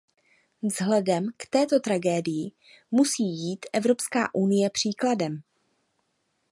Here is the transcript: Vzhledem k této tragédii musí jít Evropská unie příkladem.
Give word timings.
Vzhledem 0.61 1.29
k 1.37 1.47
této 1.49 1.79
tragédii 1.79 2.51
musí 2.91 3.23
jít 3.23 3.65
Evropská 3.73 4.35
unie 4.35 4.69
příkladem. 4.69 5.41